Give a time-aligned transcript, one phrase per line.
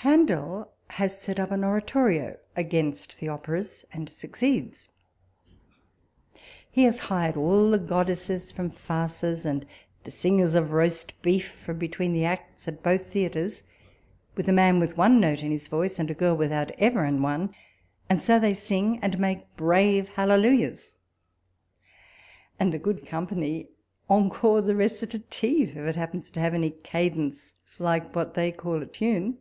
[0.00, 4.88] Handel has set up an Oratorio against the Operas, and succeeds.
[6.70, 9.66] He has hired all the goddesses from farces and
[10.04, 13.64] the singers of Jioo.si Brcf from between the acts at both theatres,
[14.36, 17.20] with a man with one note in his voice, and a girl without ever an
[17.20, 17.52] one;
[18.08, 20.96] and so they sing, and make brave hallelujahs;
[22.60, 23.70] and the good company
[24.08, 28.86] encore the recitative, if it happens to have any cadence like what they call a
[28.86, 29.38] tune.